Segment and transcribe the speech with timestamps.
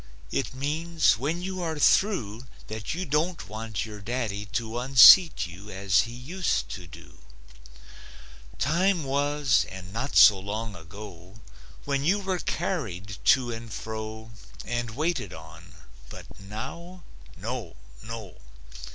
[0.31, 5.69] It means when you are through That you don't want your daddy to Unseat you,
[5.69, 7.19] as he used to do.
[8.57, 11.39] Time was, and not so long ago,
[11.85, 14.31] When you were carried to and fro
[14.65, 15.75] And waited on,
[16.09, 17.03] but now?
[17.37, 17.75] No!
[18.01, 18.37] No!